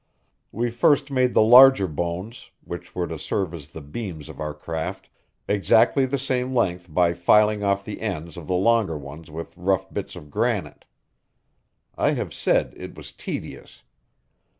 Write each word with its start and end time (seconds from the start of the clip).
We 0.51 0.71
first 0.71 1.11
made 1.11 1.35
the 1.35 1.43
larger 1.43 1.87
bones, 1.87 2.49
which 2.63 2.95
were 2.95 3.05
to 3.05 3.19
serve 3.19 3.53
as 3.53 3.67
the 3.67 3.81
beams 3.81 4.29
of 4.29 4.39
our 4.39 4.59
raft, 4.65 5.09
exactly 5.47 6.07
the 6.07 6.17
same 6.17 6.55
length 6.55 6.91
by 6.91 7.13
filing 7.13 7.63
off 7.63 7.85
the 7.85 8.01
ends 8.01 8.35
of 8.35 8.47
the 8.47 8.55
longer 8.55 8.97
ones 8.97 9.29
with 9.29 9.55
rough 9.55 9.93
bits 9.93 10.15
of 10.15 10.31
granite. 10.31 10.85
I 11.95 12.13
have 12.13 12.33
said 12.33 12.73
it 12.75 12.95
was 12.97 13.11
tedious. 13.11 13.83